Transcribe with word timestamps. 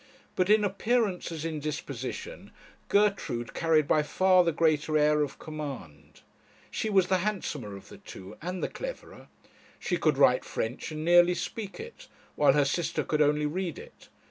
But 0.35 0.49
in 0.49 0.63
appearance, 0.63 1.31
as 1.31 1.45
in 1.45 1.59
disposition, 1.59 2.49
Gertrude 2.89 3.53
carried 3.53 3.87
by 3.87 4.01
far 4.01 4.43
the 4.43 4.51
greater 4.51 4.97
air 4.97 5.21
of 5.21 5.37
command. 5.37 6.21
She 6.71 6.89
was 6.89 7.05
the 7.05 7.19
handsomer 7.19 7.75
of 7.75 7.89
the 7.89 7.99
two, 7.99 8.35
and 8.41 8.63
the 8.63 8.67
cleverer. 8.67 9.27
She 9.77 9.97
could 9.97 10.17
write 10.17 10.43
French 10.43 10.91
and 10.91 11.05
nearly 11.05 11.35
speak 11.35 11.79
it, 11.79 12.07
while 12.35 12.53
her 12.53 12.65
sister 12.65 13.03
could 13.03 13.21
only 13.21 13.45
read 13.45 13.77
it. 13.77 14.09